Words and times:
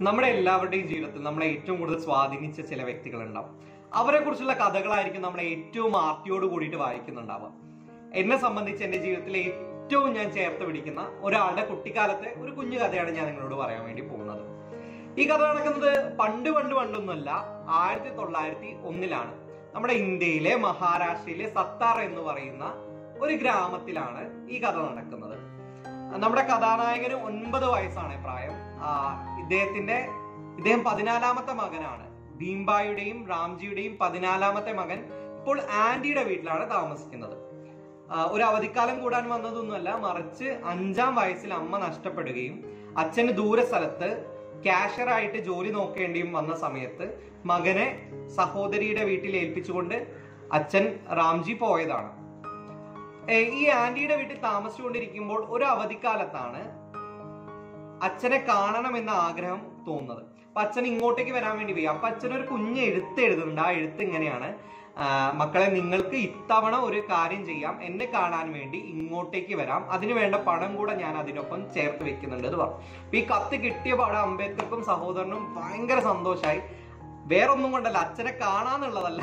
നമ്മുടെ 0.00 0.28
എല്ലാവരുടെയും 0.28 0.88
ജീവിതത്തിൽ 0.88 1.22
നമ്മളെ 1.22 1.46
ഏറ്റവും 1.46 1.80
കൂടുതൽ 1.80 2.00
സ്വാധീനിച്ച 2.00 2.60
ചില 2.60 2.82
വ്യക്തികളുണ്ടാവും. 2.82 3.60
അവരെ 3.94 4.20
കുറിച്ചുള്ള 4.20 4.52
കഥകളായിരിക്കും 4.52 5.22
നമ്മളെ 5.22 5.44
ഏറ്റവും 5.44 5.96
ആർത്തിയോട് 5.96 6.46
കൂടിയിട്ട് 6.46 6.76
വായിക്കുന്നുണ്ടാവുക. 6.76 7.52
എന്നെ 8.14 8.36
സംബന്ധിച്ച് 8.36 8.84
എന്റെ 8.84 8.98
ജീവിതത്തിലെ 8.98 9.38
ഏറ്റവും 9.38 10.12
ഞാൻ 10.12 10.32
ചേർത്ത് 10.32 10.66
പിടിക്കുന്ന 10.66 11.20
ഒരാളുടെ 11.20 11.64
കുട്ടിക്കാലത്തെ 11.64 12.34
ഒരു 12.40 12.52
കുഞ്ഞു 12.52 12.78
കഥയാണ് 12.78 13.10
ഞാൻ 13.10 13.26
നിങ്ങളോട് 13.26 13.54
പറയാൻ 13.54 13.84
വേണ്ടി 13.84 14.02
പോകുന്നത്. 14.02 14.44
ഈ 15.20 15.28
കഥ 15.28 15.36
നടക്കുന്നത് 15.36 16.18
പണ്ട് 16.18 16.50
പണ്ട് 16.50 16.74
പണ്ടൊന്നുമല്ല 16.74 17.30
ആയിരത്തി 17.68 18.10
തൊള്ളായിരത്തി 18.10 18.76
ഒന്നിലാണ് 18.86 19.34
നമ്മുടെ 19.74 19.94
ഇന്ത്യയിലെ 19.94 20.56
മഹാരാഷ്ട്രയിലെ 20.56 21.48
സത്താർ 21.48 22.00
എന്ന് 22.00 22.20
പറയുന്ന 22.20 22.64
ഒരു 23.20 23.34
ഗ്രാമത്തിലാണ് 23.34 24.50
ഈ 24.50 24.58
കഥ 24.58 24.76
നടക്കുന്നത്. 24.76 25.38
നമ്മുടെ 26.14 26.42
കഥാനായകന് 26.42 27.14
ഒൻപത് 27.14 27.66
വയസ്സാണ് 27.68 28.24
പ്രായം. 28.24 28.65
ഇദ്ദേഹത്തിന്റെ 29.40 30.08
ഇദ്ദേഹം 30.58 30.84
പതിനാലാമത്തെ 30.84 31.52
മകനാണ്. 31.52 32.06
ഭീംബായുടെയും 32.40 33.26
റാംജിയുടെയും 33.28 33.98
പതിനാലാമത്തെ 34.00 34.72
മകൻ 34.72 34.98
ഇപ്പോൾ 35.38 35.60
ആന്റിയുടെ 35.60 36.22
വീട്ടിലാണ് 36.22 36.70
താമസിക്കുന്നത്. 36.70 37.36
ഒരു 38.32 38.42
അവധിക്കാലം 38.42 39.02
കൂടാൻ 39.02 39.28
വന്നതൊന്നുമല്ല 39.28 39.96
മറിച്ച് 39.96 40.44
അഞ്ചാം 40.44 41.14
വയസ്സിൽ 41.14 41.54
അമ്മ 41.54 41.78
നഷ്ടപ്പെടുകയും 41.78 42.64
അച്ഛന് 42.98 43.28
ദൂര 43.28 43.64
സ്ഥലത്ത് 43.64 44.08
ക്യാഷറായിട്ട് 44.64 45.38
ജോലി 45.38 45.70
നോക്കേണ്ടിയും 45.70 46.32
വന്ന 46.32 46.56
സമയത്ത് 46.56 47.32
മകനെ 47.44 48.10
സഹോദരിയുടെ 48.36 49.04
വീട്ടിൽ 49.04 49.36
ഏൽപ്പിച്ചുകൊണ്ട് 49.36 50.06
അച്ഛൻ 50.52 50.98
റാംജി 51.16 51.52
പോയതാണ്. 51.52 52.10
ഈ 53.32 53.68
ആന്റിയുടെ 53.68 54.16
വീട്ടിൽ 54.16 54.40
താമസിച്ചുകൊണ്ടിരിക്കുമ്പോൾ 54.40 55.46
ഒരു 55.48 55.64
അവധിക്കാലത്താണ് 55.64 56.62
അച്ഛനെ 58.02 58.44
കാണണം 58.48 58.96
എന്ന 58.96 59.10
ആഗ്രഹം 59.10 59.84
തോന്നുന്നത്. 59.86 60.18
അപ്പൊ 60.18 60.60
അച്ഛൻ 60.60 60.86
ഇങ്ങോട്ടേക്ക് 60.86 61.32
വരാൻ 61.32 61.56
വേണ്ടി 61.56 61.72
പോയി 61.72 61.84
അപ്പൊ 61.84 62.08
അച്ഛൻ 62.08 62.34
ഒരു 62.34 62.46
കുഞ്ഞ് 62.46 62.80
എഴുത്ത് 62.80 63.20
എഴുതുന്നുണ്ട്. 63.20 63.60
ആ 63.60 63.70
എഴുത്ത് 63.70 64.02
ഇങ്ങനെയാണ്. 64.02 64.54
മക്കളെ 65.34 65.64
നിങ്ങൾക്ക് 65.64 66.16
ഇത്തവണ 66.16 66.76
ഒരു 66.76 67.00
കാര്യം 67.00 67.46
ചെയ്യാം. 67.46 67.82
എന്നെ 67.82 68.06
കാണാൻ 68.06 68.52
വേണ്ടി 68.52 68.78
ഇങ്ങോട്ടേക്ക് 68.78 69.54
വരാം. 69.54 69.90
അതിനു 69.90 70.14
വേണ്ട 70.14 70.34
പണം 70.34 70.76
കൂടെ 70.76 70.94
ഞാൻ 70.94 71.18
അതിനൊപ്പം 71.18 71.72
ചേർത്ത് 71.72 72.04
വെക്കുന്നുണ്ട് 72.04 72.48
എന്ന് 72.48 72.58
പറഞ്ഞു. 72.58 72.74
അപ്പൊ 72.74 73.16
ഈ 73.16 73.26
കത്ത് 73.26 73.62
കിട്ടിയ 73.64 73.94
പാടെ 73.94 74.18
അംബേദ്കർക്കും 74.18 74.84
സഹോദരനും 74.84 75.54
ഭയങ്കര 75.54 76.00
സന്തോഷമായി 76.00 76.60
വേറൊന്നും 77.24 77.72
കൊണ്ടല്ല. 77.72 77.98
അച്ഛനെ 77.98 78.30
കാണാന്നുള്ളതല്ല. 78.30 79.22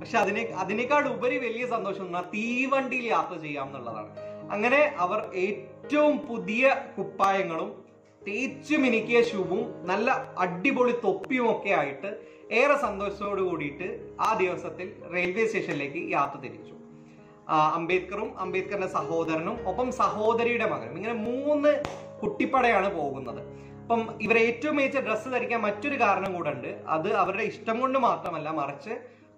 പക്ഷെ 0.00 0.18
അതിനെ 0.18 0.42
അതിനേക്കാൾ 0.42 1.08
ഉപരി 1.08 1.38
വലിയ 1.38 1.66
സന്തോഷം 1.66 2.12
തീവണ്ടിയിൽ 2.34 3.06
യാത്ര 3.06 3.38
ചെയ്യാം 3.38 3.66
എന്നുള്ളതാണ്. 3.66 4.08
അങ്ങനെ 4.52 4.94
അവർ 4.98 5.30
ഏറ്റവും 5.34 6.18
പുതിയ 6.18 6.76
കുപ്പായങ്ങളും 6.98 7.87
തേച്ചു 8.28 8.76
മിനുക്കിയ 8.76 9.18
ഷൂവും 9.22 9.62
നല്ല 9.90 10.08
അടിപൊളി 10.44 10.94
തൊപ്പിയും 11.04 11.46
ഒക്കെ 11.50 11.70
ആയിട്ട് 11.80 12.08
ഏറെ 12.60 12.76
സന്തോഷത്തോടു 12.86 13.42
കൂടിയിട്ട് 13.42 13.88
ആ 14.20 14.28
ദിവസത്തിൽ 14.42 14.86
റെയിൽവേ 15.14 15.44
സ്റ്റേഷനിലേക്ക് 15.46 16.00
യാത്ര 16.12 16.38
തിരിച്ചു. 16.44 16.74
അംബേദ്കറും 17.78 18.30
അംബേദ്കറിന്റെ 18.38 18.88
സഹോദരനും 18.88 19.56
ഒപ്പം 19.70 19.92
സഹോദരിയുടെ 19.92 20.66
മകനും. 20.72 20.96
ഇങ്ങനെ 20.96 21.14
മൂന്ന് 21.28 21.70
കുട്ടിപ്പടയാണ് 22.22 22.88
പോകുന്നത്. 22.94 23.40
അപ്പം 23.82 24.00
ഇവർ 24.20 24.38
ഏറ്റവും 24.38 24.76
മികച്ച 24.76 24.98
ഡ്രസ്സ് 24.98 25.28
ധരിക്കാൻ 25.28 25.60
മറ്റൊരു 25.60 25.96
കാരണം 26.00 26.30
കൂടെ 26.36 26.50
ഉണ്ട്. 26.50 26.70
അത് 26.88 27.08
അവരുടെ 27.22 27.42
ഇഷ്ടം 27.42 27.80
കൊണ്ട് 27.80 27.98
മാത്രമല്ല 27.98 28.50
മറിച്ച് 28.60 28.94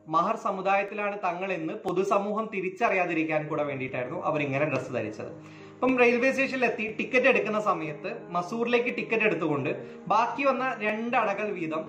മഹർ 0.08 0.36
സമുദായത്തിലാണ് 0.36 1.16
തങ്ങൾ 1.24 1.52
എന്ന് 1.52 1.72
പൊതുസമൂഹം 1.72 2.46
തിരിച്ചറിയാതിരിക്കാൻ 2.54 3.48
കൂടെ 3.48 3.62
വേണ്ടിയിട്ടായിരുന്നു 3.62 4.20
അവർ 4.30 4.42
ഇങ്ങനെ 4.42 4.64
ഡ്രസ്സ് 4.64 4.92
ധരിച്ചത്. 4.94 5.32
അപ്പം 5.80 5.94
റെയിൽവേ 6.00 6.30
സ്റ്റേഷനിൽ 6.32 6.64
എത്തി 6.66 6.86
ടിക്കറ്റ് 6.96 7.28
എടുക്കുന്ന 7.30 7.60
സമയത്ത് 7.68 8.10
മസൂറിലേക്ക് 8.34 8.90
ടിക്കറ്റ് 8.96 9.24
എടുത്തുകൊണ്ട് 9.28 9.70
ബാക്കി 10.12 10.42
വന്ന 10.48 10.64
രണ്ട് 10.82 11.14
അടകൾ 11.20 11.46
വീതം 11.58 11.82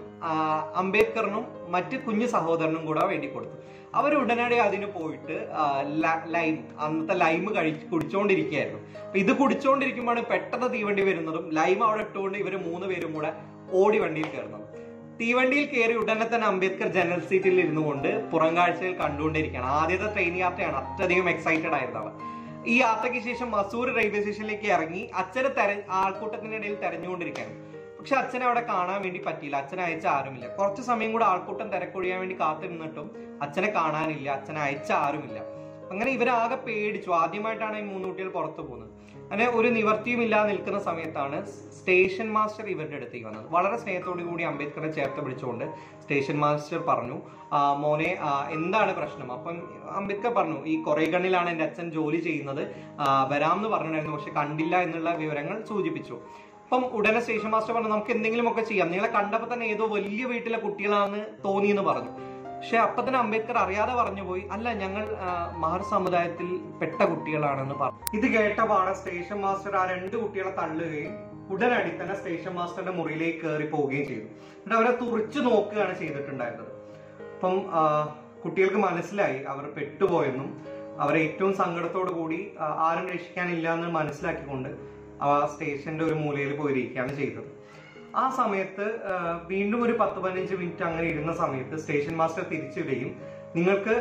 അംബേദ്കറിനും 0.82 1.44
മറ്റ് 1.74 1.98
കുഞ്ഞു 2.06 2.28
സഹോദരനും 2.36 2.84
കൂടെ 2.90 3.04
വേണ്ടി 3.10 3.28
കൊടുത്തു. 3.34 3.58
അവർ 4.00 4.14
ഉടനടി 4.22 4.58
അതിന് 4.68 4.88
പോയിട്ട് 4.96 5.38
ലൈം 6.36 6.56
അന്നത്തെ 6.86 7.18
ലൈം 7.24 7.44
കഴി 7.58 7.74
കുടിച്ചുകൊണ്ടിരിക്കുകയായിരുന്നു 7.92 8.82
അപ്പൊ 9.04 9.20
ഇത് 9.24 9.34
കുടിച്ചുകൊണ്ടിരിക്കുമ്പോഴാണ് 9.42 10.26
പെട്ടെന്ന് 10.32 10.70
തീവണ്ടി 10.78 11.06
വരുന്നതും 11.12 11.46
ലൈം 11.60 11.80
അവിടെ 11.90 12.08
ഇട്ടുകൊണ്ട് 12.08 12.40
ഇവർ 12.46 12.56
മൂന്ന് 12.70 12.88
പേരും 12.94 13.14
കൂടെ 13.20 13.34
ഓടി 13.82 14.00
വണ്ടിയിൽ 14.06 14.32
കയറുന്നത്. 14.32 14.66
തീവണ്ടിയിൽ 15.22 15.66
കയറി 15.76 15.96
ഉടനെ 16.04 16.28
തന്നെ 16.34 16.46
അംബേദ്കർ 16.54 16.90
ജനറൽ 16.98 17.24
സീറ്റിൽ 17.30 17.60
ഇരുന്നു 17.66 17.86
കൊണ്ട് 17.92 18.12
പുറം 18.34 18.54
കാഴ്ചയിൽ 18.58 18.96
കണ്ടുകൊണ്ടിരിക്കുകയാണ്. 19.06 19.72
ആദ്യത്തെ 19.82 20.10
ട്രെയിൻ 20.16 20.38
യാത്രയാണ് 20.46 20.78
അത്രയധികം 20.84 21.30
എക്സൈറ്റഡ് 21.36 21.76
ആയിരുന്നു 21.80 22.02
അവർ 22.04 22.14
ഈ 22.66 22.82
യാത്രയ്ക്ക് 22.82 23.20
ശേഷം 23.20 23.52
മസൂർ 23.52 23.94
റെയിൽവേ 23.94 24.20
സ്റ്റേഷനിലേക്ക് 24.20 24.64
ഇറങ്ങി 24.64 25.10
അച്ഛനെ 25.16 25.50
തെര 25.50 25.82
ആൾക്കൂട്ടത്തിന്റെ 25.90 26.58
ഇടയിൽ 26.58 26.76
തെരഞ്ഞുകൊണ്ടിരിക്കുകയാണ്. 26.76 27.54
പക്ഷെ 28.00 28.16
അച്ഛനെ 28.16 28.46
അവിടെ 28.46 28.62
കാണാൻ 28.62 29.02
വേണ്ടി 29.02 29.22
പറ്റിയില്ല. 29.26 29.58
അച്ഛനെ 29.58 29.84
അയച്ച 29.84 30.08
ആരുമില്ല. 30.08 30.56
കുറച്ച് 30.56 30.82
സമയം 30.82 31.12
കൂടെ 31.12 31.26
ആൾക്കൂട്ടം 31.26 31.70
തിരക്കൊഴിയാൻ 31.70 32.20
വേണ്ടി 32.20 32.40
കാത്തിരുന്നിട്ടും 32.40 33.40
അച്ഛനെ 33.42 33.72
കാണാനില്ല. 33.72 34.30
അച്ഛനെ 34.30 34.62
അയച്ച 34.62 34.92
ആരുമില്ല. 34.92 35.40
അങ്ങനെ 35.92 36.12
ഇവരാകെ 36.12 36.56
പേടിച്ചു. 36.56 37.12
ആദ്യമായിട്ടാണ് 37.12 37.78
ഈ 37.78 37.82
മൂന്ന് 37.82 38.08
കുട്ടികൾ 38.08 38.30
പുറത്തു 38.30 38.62
പോകുന്നത്. 38.62 39.01
അങ്ങനെ 39.32 39.50
ഒരു 39.50 39.68
നിവർത്തിയും 39.68 40.22
ഇല്ലാതെ 40.22 40.48
നിൽക്കുന്ന 40.48 40.80
സമയത്താണ് 40.80 41.38
സ്റ്റേഷൻ 41.48 42.34
മാസ്റ്റർ 42.34 42.66
ഇവരുടെ 42.66 42.96
അടുത്തേക്ക് 42.96 43.28
വന്നത്. 43.28 43.46
വളരെ 43.50 43.78
സ്നേഹത്തോടു 43.78 44.24
കൂടി 44.24 44.44
അംബേദ്കറെ 44.44 44.92
ചേർത്ത് 44.92 45.22
പിടിച്ചുകൊണ്ട് 45.22 45.66
സ്റ്റേഷൻ 46.02 46.40
മാസ്റ്റർ 46.40 46.78
പറഞ്ഞു 46.80 47.18
"ആ, 47.54 47.74
മോനെ 47.74 48.18
എന്താണ് 48.52 48.96
പ്രശ്നം? 48.96 49.32
അപ്പം 49.32 49.56
അംബേദ്കർ 49.92 50.34
പറഞ്ഞു 50.34 50.66
ഈ 50.66 50.84
കൊറേഗണ്ണിലാണ് 50.84 51.50
എന്റെ 51.50 51.64
അച്ഛൻ 51.64 51.92
ജോലി 51.92 52.18
ചെയ്യുന്നത്. 52.18 52.64
വരാമെന്ന് 53.30 53.70
പറഞ്ഞിട്ടുണ്ടായിരുന്നു 53.70 54.18
പക്ഷെ 54.18 54.32
കണ്ടില്ല 54.32 54.82
എന്നുള്ള 54.82 55.14
വിവരങ്ങൾ 55.16 55.64
സൂചിപ്പിച്ചു. 55.64 56.14
അപ്പം 56.64 56.86
ഉടനെ 56.98 57.20
സ്റ്റേഷൻ 57.20 57.50
മാസ്റ്റർ 57.50 57.74
പറഞ്ഞു 57.74 57.90
നമുക്ക് 57.90 58.12
എന്തെങ്കിലുമൊക്കെ 58.12 58.62
ചെയ്യാം. 58.62 58.92
നിങ്ങളെ 58.92 59.12
കണ്ടപ്പോൾ 59.12 59.54
തന്നെ 59.54 59.66
ഏതോ 59.66 59.86
വലിയ 59.88 60.26
വീട്ടിലെ 60.26 60.58
കുട്ടികളാണെന്ന് 60.58 61.24
തോന്നിയെന്ന് 61.46 61.82
പറഞ്ഞു. 61.82 62.12
പക്ഷെ 62.62 62.78
അപ്പൊ 62.78 63.00
തന്നെ 63.06 63.20
അംബേദ്കർ 63.20 63.58
അറിയാതെ 63.62 63.94
പറഞ്ഞു 64.00 64.24
പോയി 64.28 64.42
അല്ല 64.56 64.74
ഞങ്ങൾ 64.82 65.04
മഹർ 65.62 65.82
സമുദായത്തിൽ 65.92 66.50
പെട്ട 66.80 67.00
കുട്ടികളാണെന്ന് 67.12 67.76
പറഞ്ഞു. 67.80 68.02
ഇത് 68.18 68.28
കേട്ട 68.36 68.60
പാടെ 68.72 68.94
സ്റ്റേഷൻ 69.00 69.38
മാസ്റ്റർ 69.46 69.76
ആ 69.80 69.84
രണ്ട് 69.92 70.16
കുട്ടികളെ 70.24 70.52
തള്ളുകയും 70.60 71.14
ഉടനടി 71.54 71.92
തന്നെ 72.02 72.16
സ്റ്റേഷൻ 72.20 72.54
മാസ്റ്ററിന്റെ 72.58 72.94
മുറിയിലേക്ക് 72.98 73.42
കയറി 73.46 73.68
പോവുകയും 73.72 74.06
ചെയ്തു. 74.12 74.28
എന്നിട്ട് 74.52 74.76
അവരെ 74.80 74.92
തുറിച്ചു 75.02 75.40
നോക്കുകയാണ് 75.48 75.96
ചെയ്തിട്ടുണ്ടായിരുന്നത്. 76.02 76.74
അപ്പം 77.34 77.56
കുട്ടികൾക്ക് 78.44 78.82
മനസ്സിലായി 78.88 79.40
അവർ 79.54 79.66
പെട്ടുപോയെന്നും 79.78 80.50
അവർ 81.06 81.18
ഏറ്റവും 81.24 81.56
സങ്കടത്തോടു 81.62 82.14
കൂടി 82.20 82.40
ആരും 82.88 83.08
രക്ഷിക്കാനില്ല 83.16 83.68
എന്ന് 83.78 83.90
മനസ്സിലാക്കിക്കൊണ്ട് 84.00 84.70
ആ 85.26 85.32
സ്റ്റേഷന്റെ 85.54 86.06
ഒരു 86.10 86.18
മൂലയിൽ 86.24 86.54
പോയിരിക്കുകയാണ് 86.62 87.16
ചെയ്തത്. 87.22 87.50
ആ 88.16 88.30
സമയത്ത് 88.30 88.86
വീണ്ടും 89.48 89.84
ഒരു 89.84 89.94
പത്ത് 90.00 90.20
പതിനഞ്ച് 90.20 90.56
മിനിറ്റ് 90.56 90.84
അങ്ങനെ 90.84 91.08
ഇരുന്ന 91.08 91.34
സമയത്ത് 91.34 91.76
സ്റ്റേഷൻ 91.76 92.16
മാസ്റ്റർ 92.16 92.44
തിരിച്ചിടുകയും 92.44 93.12
നിങ്ങൾക്ക് 93.56 93.96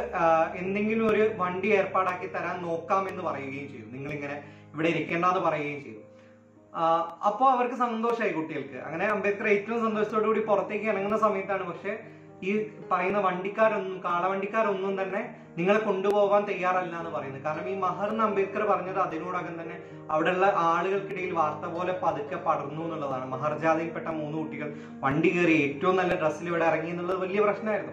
എന്തെങ്കിലും 0.54 1.08
ഒരു 1.08 1.30
വണ്ടി 1.36 1.68
ഏർപ്പാടാക്കി 1.68 2.26
തരാൻ 2.26 2.62
നോക്കാം 2.62 3.08
എന്ന് 3.08 3.22
പറയുകയും 3.22 3.68
ചെയ്തു. 3.72 3.88
നിങ്ങൾ 3.92 4.12
ഇങ്ങനെ 4.12 4.36
ഇവിടെ 4.74 4.88
ഇരിക്കേണ്ടെന്ന് 4.88 5.40
പറയുകയും 5.40 5.80
ചെയ്തു. 5.84 6.02
അപ്പോൾ 7.28 7.50
അവർക്ക് 7.50 7.74
സന്തോഷമായി 7.74 8.32
കുട്ടികൾക്ക്. 8.32 8.78
അങ്ങനെ 8.86 9.06
അംബേദ്കർ 9.06 9.48
ഏറ്റവും 9.48 9.80
സന്തോഷത്തോടു 9.86 10.26
കൂടി 10.26 10.40
പുറത്തേക്ക് 10.40 10.84
ഇറങ്ങുന്ന 10.84 11.18
സമയത്താണ്. 11.18 11.64
പക്ഷെ 11.70 11.92
ഈ 12.42 12.70
പറയുന്ന 12.92 13.18
വണ്ടിക്കാരൊന്നും 13.18 14.00
കാളവണ്ടിക്കാരൊന്നും 14.04 15.02
തന്നെ 15.02 15.34
നിങ്ങളെ 15.58 15.78
കൊണ്ടുപോകാൻ 15.78 16.44
തയ്യാറല്ല 16.44 16.98
എന്ന് 16.98 17.10
പറയുന്നത്. 17.10 17.42
കാരണം 17.42 17.68
ഈ 17.68 17.74
മഹർ 17.74 18.08
എന്ന് 18.08 18.24
അംബേദ്കർ 18.24 18.62
പറഞ്ഞത് 18.62 18.98
അതിനോടകം 18.98 19.62
തന്നെ 19.62 19.82
അവിടെയുള്ള 20.10 20.52
ആളുകൾക്കിടയിൽ 20.56 21.32
വാർത്ത 21.32 21.72
പോലെ 21.72 22.00
പതുക്കെ 22.02 22.36
പടർന്നു 22.36 22.82
എന്നുള്ളതാണ്. 22.82 23.26
മഹർ 23.26 23.58
ജാതിയിൽപ്പെട്ട 23.58 24.08
മൂന്ന് 24.08 24.38
കുട്ടികൾ 24.38 24.74
വണ്ടി 25.00 25.28
കയറി 25.28 25.52
ഏറ്റവും 25.52 25.96
നല്ല 25.96 26.20
ഡ്രസ്സിൽ 26.20 26.48
ഇവിടെ 26.48 26.64
ഇറങ്ങി 26.64 26.90
എന്നുള്ളത് 26.90 27.20
വലിയ 27.20 27.40
പ്രശ്നമായിരുന്നു. 27.40 27.92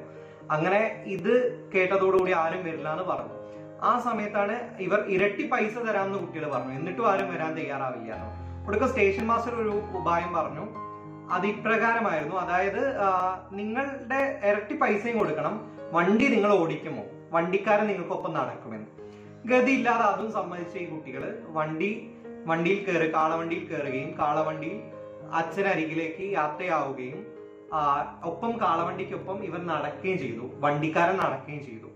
അങ്ങനെ 0.51 1.03
ഇത് 1.05 1.33
കേട്ടതോടുകൂടി 1.75 2.31
ആരും 2.31 2.63
വരില്ല 2.63 2.91
എന്ന് 2.91 3.03
പറഞ്ഞു. 3.03 3.33
ആ 3.81 3.99
സമയത്താണ് 3.99 4.77
ഇവർ 4.79 4.99
ഇരട്ടി 5.07 5.47
പൈസ 5.47 5.77
തരാമെന്ന് 5.77 6.19
കുട്ടികൾ 6.19 6.51
പറഞ്ഞു. 6.51 6.73
എന്നിട്ടും 6.73 7.11
ആരും 7.11 7.33
വരാൻ 7.33 7.55
തയ്യാറാവില്ല. 7.55 8.13
ഒടുക്ക 8.67 8.85
സ്റ്റേഷൻ 8.85 9.27
മാസ്റ്റർ 9.27 9.55
ഒരു 9.55 9.69
ഉപായം 9.69 10.33
പറഞ്ഞു. 10.33 10.86
അത് 11.31 11.45
ഇപ്രകാരമായിരുന്നു. 11.45 12.35
അതായത് 12.35 12.81
നിങ്ങളുടെ 13.51 14.21
ഇരട്ടി 14.43 14.75
പൈസയും 14.77 15.17
കൊടുക്കണം. 15.17 15.55
വണ്ടി 15.91 16.27
നിങ്ങൾ 16.27 16.51
ഓടിക്കുമോ? 16.53 17.03
വണ്ടിക്കാരൻ 17.31 17.87
നിങ്ങൾക്കൊപ്പം 17.87 18.33
നടക്കുമെന്ന്. 18.33 18.87
ഗതിയില്ലാതെ 19.47 20.03
അതും 20.03 20.31
സമ്മതിച്ച 20.31 20.77
ഈ 20.77 20.85
കുട്ടികൾ 20.85 21.23
വണ്ടി 21.47 21.89
വണ്ടിയിൽ 22.45 22.79
കയറി 22.85 23.13
കാളവണ്ടിയിൽ 23.13 23.65
കയറുകയും 23.67 24.17
കാളവണ്ടിയിൽ 24.19 24.81
അച്ഛനരികിലേക്ക് 25.33 26.33
യാത്രയാവുകയും 26.33 27.25
ഒപ്പം 28.23 28.51
കാളവണ്ടിക്കൊപ്പം 28.61 29.43
ഇവർ 29.43 29.65
നടക്കുകയും 29.67 30.17
ചെയ്തു. 30.17 30.43
വണ്ടിക്കാരൻ 30.53 31.17
നടക്കുകയും 31.17 31.65
ചെയ്തു. 31.65 31.89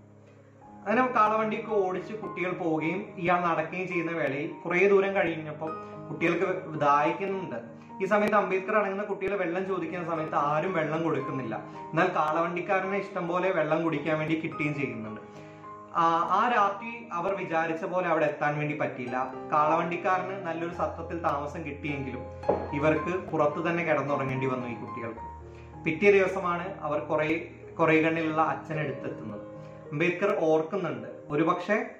അങ്ങനെ 0.86 1.06
കാളവണ്ടിയൊക്കെ 1.06 1.74
ഓടിച്ച് 1.74 2.14
കുട്ടികൾ 2.14 2.52
പോവുകയും 2.52 3.00
ഇയാൾ 3.18 3.40
നടക്കുകയും 3.40 3.88
ചെയ്യുന്ന 3.88 4.12
വേളയിൽ 4.12 4.50
കുറേ 4.64 4.88
ദൂരം 4.88 5.14
കഴിഞ്ഞപ്പോൾ 5.14 5.72
കുട്ടികൾക്ക് 6.08 6.80
ദാഹിക്കുന്നുണ്ട്. 6.80 7.81
ഈ 8.00 8.04
സമയത്ത് 8.04 8.36
അംബേദ്കർ 8.36 8.76
അടങ്ങുന്ന 8.76 9.02
കുട്ടികളെ 9.02 9.36
വെള്ളം 9.36 9.66
ചോദിക്കുന്ന 9.66 10.04
സമയത്ത് 10.06 10.34
ആരും 10.34 10.72
വെള്ളം 10.72 11.02
കൊടുക്കുന്നില്ല. 11.02 11.54
എന്നാൽ 11.90 12.08
കാളവണ്ടിക്കാരനെ 12.08 12.98
ഇഷ്ടം 12.98 13.28
പോലെ 13.28 13.50
വെള്ളം 13.50 13.84
കുടിക്കാൻ 13.84 14.18
വേണ്ടി 14.18 14.40
കിട്ടുകയും 14.40 14.74
ചെയ്യുന്നുണ്ട്. 14.74 15.20
ആ 16.38 16.52
രാത്രി 16.56 16.90
അവർ 17.12 17.34
വിചാരിച്ച 17.34 17.84
പോലെ 17.84 18.08
അവിടെ 18.08 18.24
എത്താൻ 18.24 18.58
വേണ്ടി 18.58 18.78
പറ്റിയില്ല. 18.78 19.34
കാളവണ്ടിക്കാരന് 19.52 20.46
നല്ലൊരു 20.46 20.74
സത്വത്തിൽ 20.74 21.18
താമസം 21.18 21.64
കിട്ടിയെങ്കിലും 21.66 22.22
ഇവർക്ക് 22.74 23.12
പുറത്തു 23.30 23.68
തന്നെ 23.68 23.84
കിടന്നുറങ്ങേണ്ടി 23.84 24.46
വന്നു 24.46 24.68
ഈ 24.68 24.74
കുട്ടികൾക്ക്. 24.74 25.26
പിറ്റേ 25.84 26.10
ദിവസമാണ് 26.12 26.66
അവർ 26.80 26.98
കുറെ 26.98 27.28
കുറെ 27.78 28.02
കണ്ണിലുള്ള 28.02 28.42
അച്ഛൻ 28.42 28.80
എടുത്തെത്തുന്നത്. 28.80 29.44
അംബേദ്കർ 29.92 30.36
ഓർക്കുന്നുണ്ട്. 30.40 31.08
ഒരുപക്ഷെ 31.28 31.90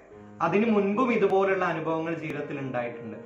അതിനു 0.43 0.67
മുൻപും 0.67 1.12
ഇതുപോലുള്ള 1.12 1.65
അനുഭവങ്ങൾ 1.65 2.15
ജീവിതത്തിൽ 2.15 2.59
ഉണ്ടായിട്ടുണ്ട്. 2.61 3.17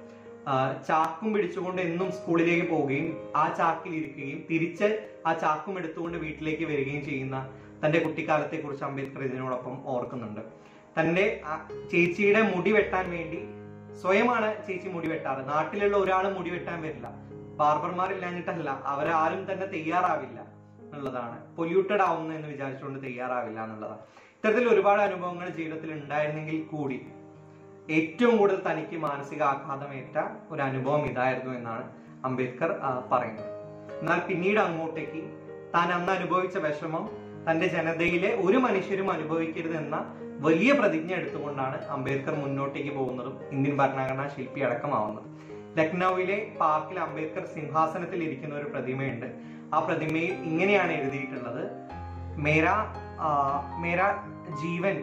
ചാക്കും 0.88 1.28
പിടിച്ചുകൊണ്ട് 1.34 1.82
എന്നും 1.82 2.12
സ്കൂളിലേക്ക് 2.12 2.66
പോവുകയും 2.70 3.06
ആ 3.36 3.44
ചാക്കിൽ 3.58 3.92
ഇരിക്കുകയും 4.00 4.40
തിരിച്ച് 4.50 4.88
ആ 5.26 5.32
ചാക്കും 5.42 5.78
എടുത്തുകൊണ്ട് 5.78 6.18
വീട്ടിലേക്ക് 6.18 6.64
വരികയും 6.64 7.04
ചെയ്യുന്ന 7.04 7.36
തന്റെ 7.82 7.98
കുട്ടിക്കാലത്തെ 7.98 8.56
കുറിച്ച് 8.56 8.84
അംബേദ്കർ 8.84 9.22
ഇതിനോടൊപ്പം 9.22 9.74
ഓർക്കുന്നുണ്ട്. 9.94 10.42
തന്റെ 10.98 11.24
ചേച്ചിയുടെ 11.92 12.42
മുടി 12.52 12.72
വെട്ടാൻ 12.72 13.10
വേണ്ടി 13.16 13.40
സ്വയമാണ് 14.02 14.48
ചേച്ചി 14.66 14.88
മുടി 14.88 15.08
വെട്ടാറ്. 15.08 15.42
നാട്ടിലുള്ള 15.48 15.96
ഒരാൾ 15.96 16.24
മുടി 16.36 16.50
വെട്ടാൻ 16.50 16.78
വരില്ല. 16.82 17.08
ബാർബർമാരില്ലാഞ്ഞിട്ടല്ല 17.60 18.70
അവരാരും 18.92 19.42
തന്നെ 19.52 19.66
തയ്യാറാവില്ല 19.66 20.38
എന്നുള്ളതാണ്. 20.84 21.36
പൊല്യൂട്ടഡ് 21.56 22.04
ആവുന്നു 22.08 22.32
എന്ന് 22.34 22.48
വിചാരിച്ചുകൊണ്ട് 22.48 22.98
തയ്യാറാവില്ല 23.06 23.58
എന്നുള്ളതാണ്. 23.64 24.02
ഇത്തരത്തിൽ 24.36 24.66
ഒരുപാട് 24.68 25.02
അനുഭവങ്ങൾ 25.02 25.48
ജീവിതത്തിൽ 25.58 25.92
ഉണ്ടായിരുന്നെങ്കിൽ 25.92 26.58
കൂടി 26.72 26.98
ഏറ്റവും 27.90 28.36
കൂടുതൽ 28.36 28.60
തനിക്ക് 28.68 28.96
മാനസിക 28.96 29.42
ആഘാതമേറ്റ 29.42 30.16
ഒരു 30.50 30.62
അനുഭവം 30.62 31.06
ഇതായിരുന്നു 31.06 31.52
എന്നാണ് 31.58 31.84
അംബേദ്കർ 32.24 32.70
പറയുന്നത്. 33.12 33.50
എന്നാൽ 34.00 34.20
പിന്നീട് 34.28 34.58
അങ്ങോട്ടേക്ക് 34.58 35.20
താൻ 35.74 35.92
അന്ന് 35.92 36.12
അനുഭവിച്ച 36.12 36.56
വിഷമം 36.56 37.10
തന്റെ 37.50 37.66
ജനതയിലെ 37.66 38.30
ഒരു 38.36 38.58
മനുഷ്യരും 38.58 39.10
അനുഭവിക്കരുത് 39.10 39.76
എന്ന 39.76 39.96
വലിയ 40.40 40.72
പ്രതിജ്ഞ 40.72 41.12
എടുത്തുകൊണ്ടാണ് 41.12 41.84
അംബേദ്കർ 41.88 42.34
മുന്നോട്ടേക്ക് 42.34 42.96
പോകുന്നതും 42.96 43.40
ഇന്ത്യൻ 43.52 43.78
ഭരണഘടനാ 43.78 44.28
ശില്പി 44.28 44.60
അടക്കമാവുന്നത്. 44.60 45.28
ലക്നൌവിലെ 45.78 46.52
പാർക്കിൽ 46.60 47.00
അംബേദ്കർ 47.00 47.44
സിംഹാസനത്തിൽ 47.54 48.22
ഇരിക്കുന്ന 48.22 48.54
ഒരു 48.54 48.64
പ്രതിമയുണ്ട്. 48.64 49.26
ആ 49.74 49.78
പ്രതിമയിൽ 49.78 50.32
ഇങ്ങനെയാണ് 50.32 50.92
എഴുതിയിട്ടുള്ളത്. 50.92 51.64
മേരാ 52.44 52.76
മേരാ 53.82 54.08
ജീവൻ 54.62 54.96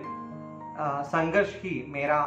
സംഘർഷ് 1.12 1.58
ഹി 1.64 1.86
മേരാ 1.88 2.20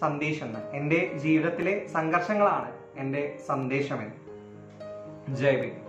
സന്ദേശം 0.00 0.56
എന്റെ 0.74 1.12
ജീവിതത്തിലെ 1.16 1.86
സംഘർഷങ്ങളാണ് 1.86 2.72
എന്റെ 2.96 3.36
സന്ദേശമെന്ന്. 3.46 4.16
ജയ് 5.36 5.87